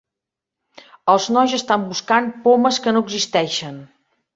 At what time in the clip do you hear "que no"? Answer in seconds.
2.87-3.09